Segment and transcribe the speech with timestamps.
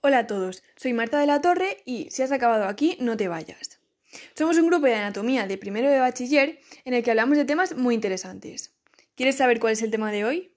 [0.00, 3.26] Hola a todos, soy Marta de la Torre y si has acabado aquí, no te
[3.26, 3.80] vayas.
[4.36, 7.76] Somos un grupo de anatomía de primero de bachiller en el que hablamos de temas
[7.76, 8.76] muy interesantes.
[9.16, 10.54] ¿Quieres saber cuál es el tema de hoy?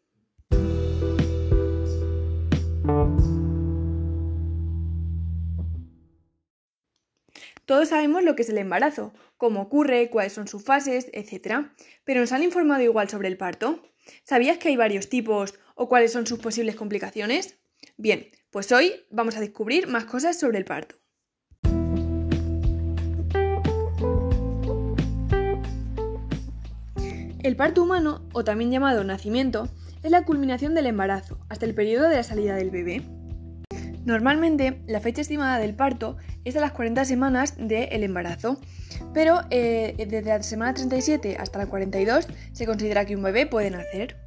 [7.65, 11.71] Todos sabemos lo que es el embarazo, cómo ocurre, cuáles son sus fases, etc.
[12.03, 13.81] Pero ¿nos han informado igual sobre el parto?
[14.23, 17.60] ¿Sabías que hay varios tipos o cuáles son sus posibles complicaciones?
[17.97, 20.95] Bien, pues hoy vamos a descubrir más cosas sobre el parto.
[27.43, 29.67] El parto humano, o también llamado nacimiento,
[30.03, 33.01] es la culminación del embarazo, hasta el periodo de la salida del bebé.
[34.05, 38.59] Normalmente, la fecha estimada del parto es a las 40 semanas del embarazo,
[39.13, 43.69] pero eh, desde la semana 37 hasta la 42 se considera que un bebé puede
[43.69, 44.17] nacer.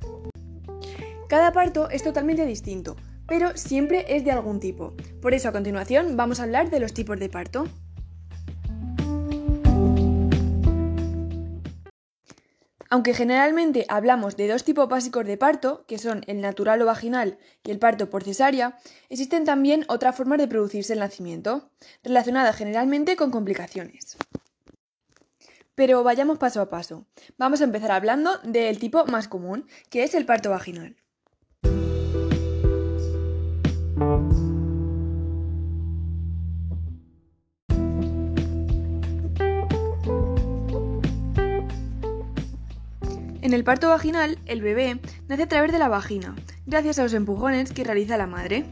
[1.28, 4.94] Cada parto es totalmente distinto, pero siempre es de algún tipo.
[5.20, 7.69] Por eso a continuación vamos a hablar de los tipos de parto.
[12.94, 17.39] Aunque generalmente hablamos de dos tipos básicos de parto, que son el natural o vaginal
[17.64, 21.70] y el parto por cesárea, existen también otras formas de producirse el nacimiento,
[22.05, 24.16] relacionadas generalmente con complicaciones.
[25.75, 27.05] Pero vayamos paso a paso.
[27.36, 30.94] Vamos a empezar hablando del tipo más común, que es el parto vaginal.
[43.45, 47.12] En el parto vaginal, el bebé nace a través de la vagina, gracias a los
[47.12, 48.64] empujones que realiza la madre.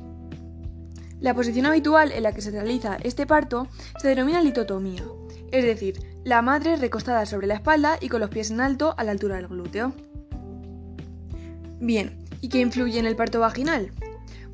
[1.21, 3.69] La posición habitual en la que se realiza este parto
[4.01, 5.05] se denomina litotomía,
[5.51, 9.05] es decir, la madre recostada sobre la espalda y con los pies en alto a
[9.05, 9.93] la altura del glúteo.
[11.79, 13.93] Bien, ¿y qué influye en el parto vaginal?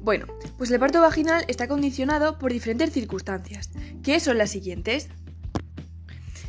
[0.01, 3.71] Bueno, pues el parto vaginal está condicionado por diferentes circunstancias,
[4.03, 5.11] que son las siguientes.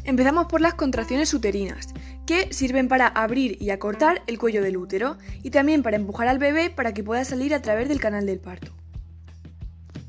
[0.05, 1.89] Empezamos por las contracciones uterinas,
[2.29, 6.37] que sirven para abrir y acortar el cuello del útero y también para empujar al
[6.37, 8.71] bebé para que pueda salir a través del canal del parto.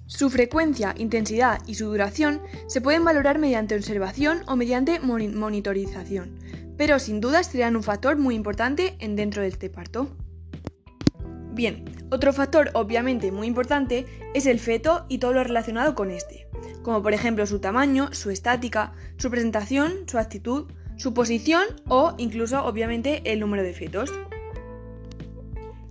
[0.04, 6.38] Su frecuencia, intensidad y su duración se pueden valorar mediante observación o mediante monitorización,
[6.76, 10.14] pero sin duda serán un factor muy importante en dentro de este parto.
[11.54, 14.04] Bien, otro factor obviamente muy importante
[14.34, 16.46] es el feto y todo lo relacionado con este,
[16.82, 20.70] como por ejemplo su tamaño, su estática, su presentación, su actitud,
[21.00, 24.12] su posición o incluso obviamente el número de fetos.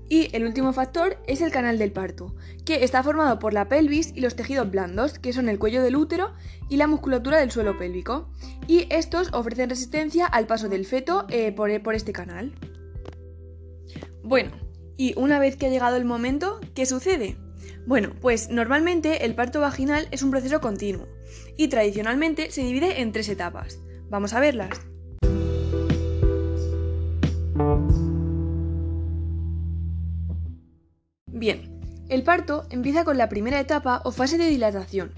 [0.07, 4.11] Y el último factor es el canal del parto, que está formado por la pelvis
[4.15, 6.33] y los tejidos blandos, que son el cuello del útero
[6.69, 8.29] y la musculatura del suelo pélvico.
[8.67, 12.53] Y estos ofrecen resistencia al paso del feto eh, por, por este canal.
[14.23, 14.51] Bueno,
[14.95, 17.35] y una vez que ha llegado el momento, ¿qué sucede?
[17.87, 21.07] Bueno, pues normalmente el parto vaginal es un proceso continuo
[21.57, 23.79] y tradicionalmente se divide en tres etapas.
[24.09, 24.88] Vamos a verlas.
[31.39, 31.79] Bien,
[32.09, 35.13] el parto empieza con la primera etapa o fase de dilatación,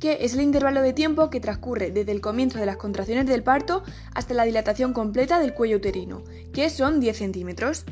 [0.00, 3.42] que es el intervalo de tiempo que transcurre desde el comienzo de las contracciones del
[3.42, 3.82] parto
[4.14, 7.84] hasta la dilatación completa del cuello uterino, que son 10 centímetros.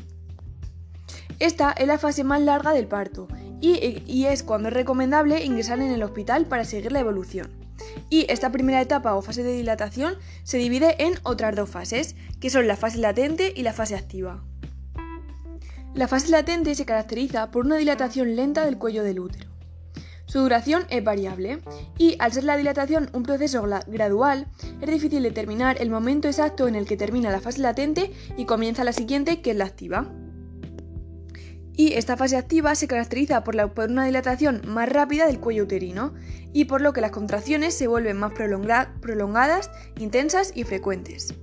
[1.37, 3.27] Esta es la fase más larga del parto
[3.61, 7.51] y, y, es cuando es recomendable ingresar en el hospital para seguir la evolución.
[8.09, 12.49] Y esta primera etapa o fase de dilatación se divide en otras dos fases, que
[12.49, 14.43] son la fase latente y la fase activa.
[15.95, 19.49] La fase latente se caracteriza por una dilatación lenta del cuello del útero.
[20.25, 21.59] Su duración es variable
[21.97, 24.47] y, al ser la dilatación un proceso gradual,
[24.81, 28.83] es difícil determinar el momento exacto en el que termina la fase latente y comienza
[28.83, 30.11] la siguiente, que es la activa.
[31.77, 36.13] Y esta fase activa se caracteriza por, por una dilatación más rápida del cuello uterino
[36.51, 41.35] y por lo que las contracciones se vuelven más prolongadas, intensas y frecuentes.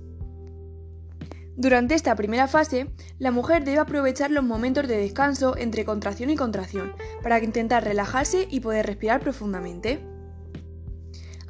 [1.55, 2.87] Durante esta primera fase,
[3.19, 8.47] la mujer debe aprovechar los momentos de descanso entre contracción y contracción para intentar relajarse
[8.49, 10.03] y poder respirar profundamente.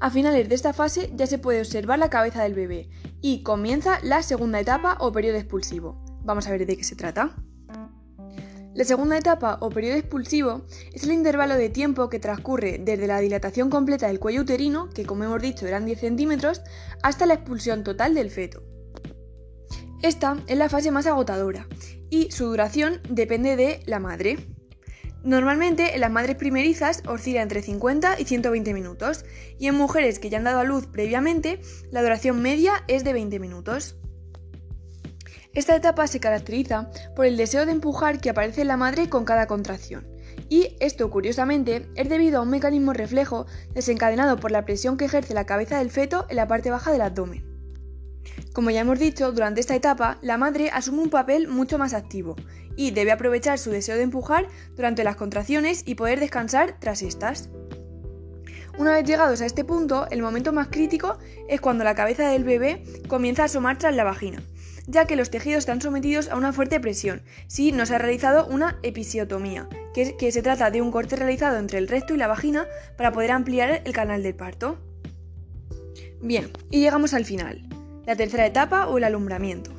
[0.02, 2.90] A finales de esta fase ya se puede observar la cabeza del bebé
[3.22, 6.04] y comienza la segunda etapa o periodo expulsivo.
[6.26, 7.38] Vamos a ver de qué se trata.
[8.74, 13.20] La segunda etapa o periodo expulsivo es el intervalo de tiempo que transcurre desde la
[13.20, 16.62] dilatación completa del cuello uterino, que como hemos dicho eran 10 centímetros,
[17.04, 18.73] hasta la expulsión total del feto.
[20.04, 21.66] Esta es la fase más agotadora
[22.10, 24.36] y su duración depende de la madre.
[25.24, 29.24] Normalmente en las madres primerizas oscila entre 50 y 120 minutos
[29.58, 33.14] y en mujeres que ya han dado a luz previamente la duración media es de
[33.14, 33.96] 20 minutos.
[35.54, 39.24] Esta etapa se caracteriza por el deseo de empujar que aparece en la madre con
[39.24, 40.06] cada contracción
[40.50, 45.34] Y esto, curiosamente, es debido a un mecanismo reflejo desencadenado por la presión que ejerce
[45.34, 47.53] la cabeza del feto en la parte baja del abdomen.
[48.54, 52.36] Como ya hemos dicho, durante esta etapa, la madre asume un papel mucho más activo
[52.76, 57.50] y debe aprovechar su deseo de empujar durante las contracciones y poder descansar tras estas.
[58.78, 61.18] Una vez llegados a este punto, el momento más crítico
[61.48, 64.44] es cuando la cabeza del bebé comienza a asomar tras la vagina,
[64.86, 68.46] ya que los tejidos están sometidos a una fuerte presión si no se ha realizado
[68.48, 72.28] una episiotomía, que, que se trata de un corte realizado entre el recto y la
[72.28, 72.68] vagina
[72.98, 74.78] para poder ampliar el canal del parto.
[76.22, 77.68] Bien, y llegamos al final,
[78.06, 79.72] la tercera etapa o el alumbramiento.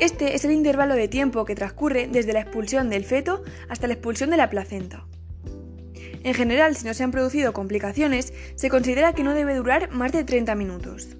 [0.00, 3.94] Este es el intervalo de tiempo que transcurre desde la expulsión del feto hasta la
[3.94, 5.06] expulsión de la placenta.
[6.24, 10.12] En general, si no se han producido complicaciones, se considera que no debe durar más
[10.12, 11.16] de 30 minutos.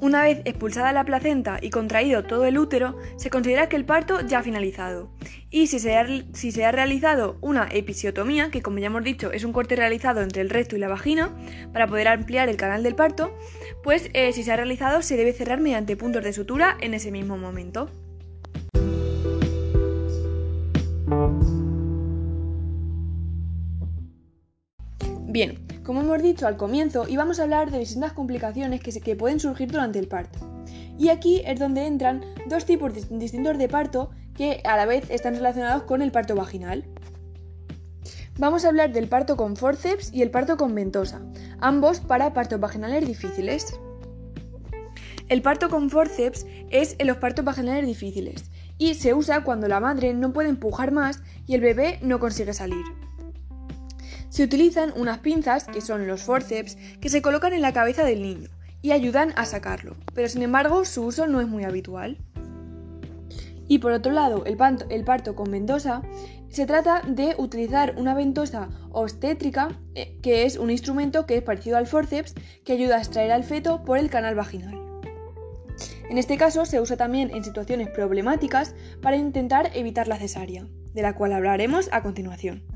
[0.00, 4.22] Una vez expulsada la placenta y contraído todo el útero, se considera que el parto
[4.26, 5.10] ya ha finalizado.
[5.50, 9.76] Y si se, ha, realizado una episiotomía, que como ya hemos dicho es un corte
[9.76, 11.36] realizado entre el recto y la vagina,
[11.74, 13.36] para poder ampliar el canal del parto,
[13.82, 17.10] pues eh, si se ha realizado se debe cerrar mediante puntos de sutura en ese
[17.10, 17.90] mismo momento.
[25.30, 29.70] Bien, como hemos dicho al comienzo, íbamos a hablar de distintas complicaciones que, pueden surgir
[29.70, 30.40] durante el parto.
[30.98, 35.36] Y aquí es donde entran dos tipos distintos de parto que a la vez están
[35.36, 36.84] relacionados con el parto vaginal.
[38.38, 41.20] Vamos a hablar del parto con forceps y el parto con ventosa,
[41.60, 43.78] ambos para partos vaginales difíciles.
[45.28, 49.78] El parto con forceps es en los partos vaginales difíciles y se usa cuando la
[49.78, 52.82] madre no puede empujar más y el bebé no consigue salir.
[54.30, 58.22] Se utilizan unas pinzas, que son los forceps, que se colocan en la cabeza del
[58.22, 58.48] niño
[58.80, 62.16] y ayudan a sacarlo, pero sin embargo su uso no es muy habitual.
[63.66, 66.02] Y por otro lado, el, parto con ventosa
[66.48, 71.76] se trata de utilizar una ventosa obstétrica, eh, que es un instrumento que es parecido
[71.76, 72.34] al forceps,
[72.64, 74.80] que ayuda a extraer al feto por el canal vaginal.
[76.08, 81.02] En este caso se usa también en situaciones problemáticas para intentar evitar la cesárea, de
[81.02, 82.69] la cual hablaremos a continuación.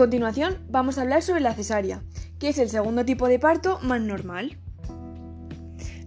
[0.00, 2.02] Continuación vamos a hablar sobre la cesárea,
[2.38, 4.56] que es el segundo tipo de parto más normal.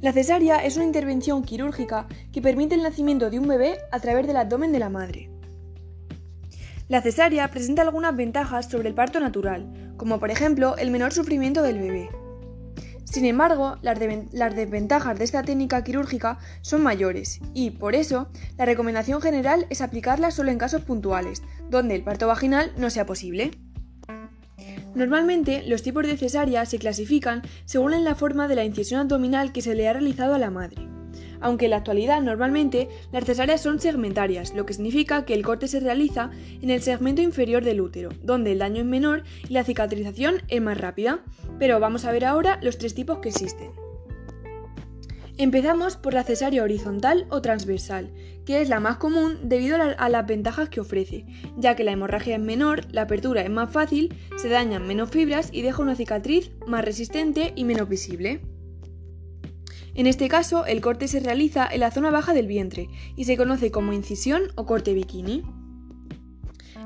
[0.01, 4.25] La cesárea es una intervención quirúrgica que permite el nacimiento de un bebé a través
[4.25, 5.29] del abdomen de la madre.
[6.87, 11.61] La cesárea presenta algunas ventajas sobre el parto natural, como por ejemplo el menor sufrimiento
[11.61, 12.09] del bebé.
[13.03, 19.21] Sin embargo, las, desventajas de esta técnica quirúrgica son mayores y, por eso, la recomendación
[19.21, 23.51] general es aplicarla solo en casos puntuales, donde el parto vaginal no sea posible.
[24.95, 29.61] Normalmente, los tipos de cesárea se clasifican según la forma de la incisión abdominal que
[29.61, 30.87] se le ha realizado a la madre.
[31.43, 35.67] Aunque en la actualidad normalmente las cesáreas son segmentarias, lo que significa que el corte
[35.67, 36.31] se realiza
[36.61, 40.61] en el segmento inferior del útero, donde el daño es menor y la cicatrización es
[40.61, 41.19] más rápida.
[41.59, 43.82] Pero vamos a ver ahora los tres tipos que existen.
[45.37, 48.11] Empezamos por la cesárea horizontal o transversal,
[48.45, 51.25] que es la más común debido a, las ventajas que ofrece,
[51.57, 55.49] ya que la hemorragia es menor, la apertura es más fácil, se dañan menos fibras
[55.51, 58.41] y deja una cicatriz más resistente y menos visible.
[59.95, 63.37] En este caso, el corte se realiza en la zona baja del vientre y se
[63.37, 65.43] conoce como incisión o corte bikini.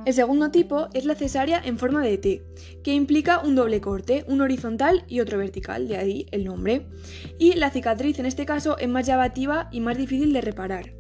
[0.08, 2.42] El segundo tipo es la cesárea en forma de T,
[2.82, 6.88] que implica un doble corte, un horizontal y otro vertical, de ahí el nombre.
[7.38, 10.94] Y la cicatriz en este caso es más llamativa y más difícil de reparar.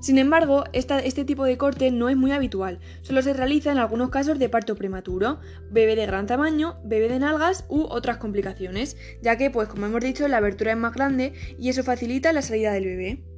[0.00, 4.08] Sin embargo, este tipo de corte no es muy habitual, solo se realiza en algunos
[4.08, 9.36] casos de parto prematuro, bebé de gran tamaño, bebé de nalgas u otras complicaciones, ya
[9.36, 12.72] que, pues como hemos dicho, la abertura es más grande y eso facilita la salida
[12.72, 13.31] del bebé.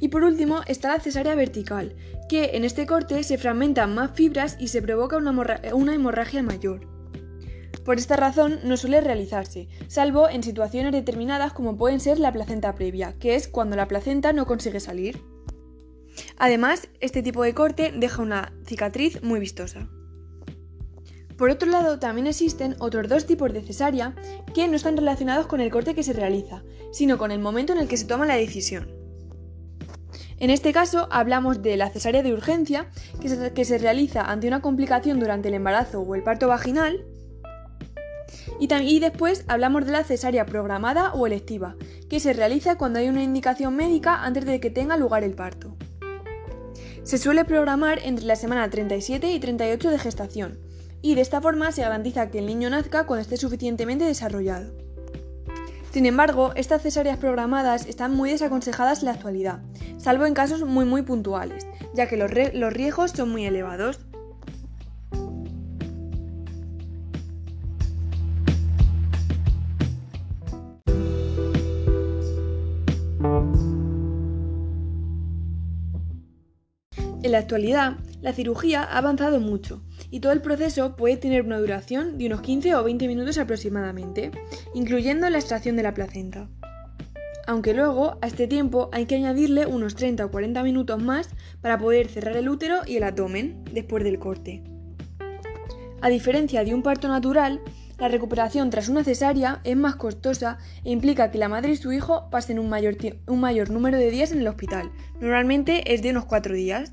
[0.00, 1.94] Y por último está la cesárea vertical,
[2.28, 5.60] que en este corte se fragmentan más fibras y se provoca una,
[5.94, 6.88] hemorragia mayor.
[7.84, 12.74] Por esta razón no suele realizarse, salvo en situaciones determinadas como pueden ser la placenta
[12.74, 15.22] previa, que es cuando la placenta no consigue salir.
[16.38, 19.88] Además, este tipo de corte deja una cicatriz muy vistosa.
[21.36, 24.14] Por otro lado, también existen otros dos tipos de cesárea
[24.54, 27.78] que no están relacionados con el corte que se realiza, sino con el momento en
[27.78, 28.99] el que se toma la decisión.
[30.40, 32.86] En este caso hablamos de la cesárea de urgencia,
[33.54, 37.04] que se, realiza ante una complicación durante el embarazo o el parto vaginal.
[38.58, 41.76] Y, y después hablamos de la cesárea programada o electiva,
[42.08, 45.76] que se realiza cuando hay una indicación médica antes de que tenga lugar el parto.
[47.02, 50.58] Se suele programar entre la semana 37 y 38 de gestación,
[51.02, 54.72] y de esta forma se garantiza que el niño nazca cuando esté suficientemente desarrollado.
[55.92, 59.60] Sin embargo, estas cesáreas programadas están muy desaconsejadas en la actualidad,
[59.98, 64.00] salvo en casos muy muy puntuales, ya que los, los riesgos son muy elevados.
[77.22, 81.58] En la actualidad, la cirugía ha avanzado mucho y todo el proceso puede tener una
[81.58, 84.30] duración de unos 15 o 20 minutos aproximadamente,
[84.74, 86.48] incluyendo la extracción de la placenta.
[87.50, 91.30] Aunque luego, a este tiempo hay que añadirle unos 30 o 40 minutos más
[91.60, 94.62] para poder cerrar el útero y el abdomen después del corte.
[96.00, 97.60] A diferencia de un parto natural,
[97.98, 101.92] la recuperación tras una cesárea es más costosa e implica que la madre y su
[101.92, 104.92] hijo pasen un mayor, un mayor número de días en el hospital.
[105.20, 106.92] Normalmente es de unos 4 días.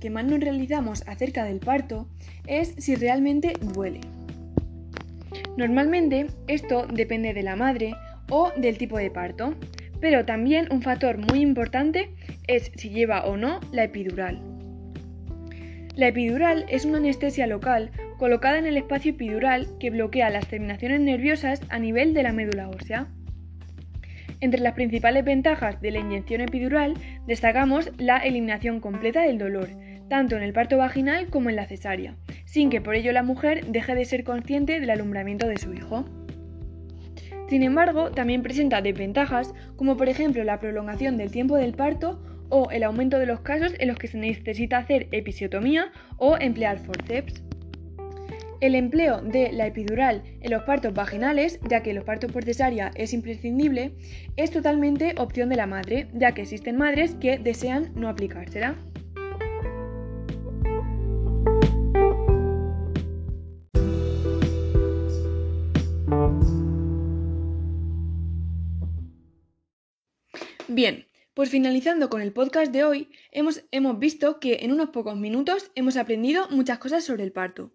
[0.00, 2.08] Que más nos realizamos acerca del parto
[2.46, 4.00] es si realmente duele.
[5.56, 7.94] Normalmente esto depende de la madre
[8.30, 9.54] o del tipo de parto,
[10.00, 12.10] pero también un factor muy importante
[12.46, 14.40] es si lleva o no la epidural.
[15.96, 21.00] La epidural es una anestesia local colocada en el espacio epidural que bloquea las terminaciones
[21.00, 23.08] nerviosas a nivel de la médula ósea.
[24.40, 26.94] Entre las principales ventajas de la inyección epidural
[27.26, 29.68] destacamos la eliminación completa del dolor,
[30.10, 33.64] tanto en el parto vaginal como en la cesárea, sin que por ello la mujer
[33.66, 36.04] deje de ser consciente del alumbramiento de su hijo.
[37.48, 42.70] Sin embargo, también presenta desventajas, como por ejemplo la prolongación del tiempo del parto o
[42.72, 47.42] el aumento de los casos en los que se necesita hacer episiotomía o emplear forceps.
[48.60, 52.90] El empleo de la epidural en los partos vaginales, ya que los partos por cesárea
[52.94, 53.92] es imprescindible,
[54.36, 58.76] es totalmente opción de la madre, ya que existen madres que desean no aplicársela.
[70.72, 75.16] Bien, pues finalizando con el podcast de hoy, hemos, hemos, visto que en unos pocos
[75.16, 77.72] minutos hemos aprendido muchas cosas sobre el parto.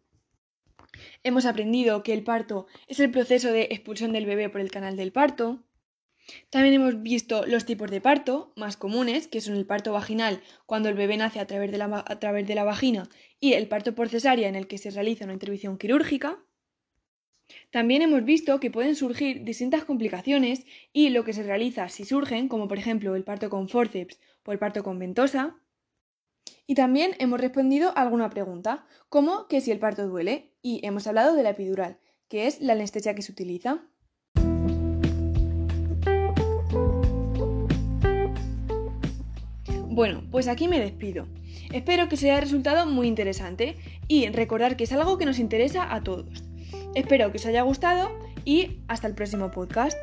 [1.21, 4.95] Hemos aprendido que el parto es el proceso de expulsión del bebé por el canal
[4.95, 5.61] del parto.
[6.49, 10.87] También hemos visto los tipos de parto más comunes, que son el parto vaginal, cuando
[10.87, 13.09] el bebé nace a través de la, a través de la vagina,
[13.41, 16.39] y el parto por cesárea, en el que se realiza una intervención quirúrgica.
[17.71, 22.47] También hemos visto que pueden surgir distintas complicaciones y lo que se realiza si surgen,
[22.47, 25.57] como por ejemplo el parto con forceps o el parto con ventosa.
[26.67, 31.05] Y también hemos respondido a alguna pregunta, como que si el parto duele, y hemos
[31.07, 33.83] hablado de la epidural, que es la anestesia que se utiliza.
[39.95, 41.25] Bueno, pues aquí me despido.
[41.71, 43.77] Espero que os haya resultado muy interesante
[44.09, 46.43] y recordar que es algo que nos interesa a todos.
[46.95, 48.09] Espero que os haya gustado
[48.45, 49.97] y hasta el próximo podcast.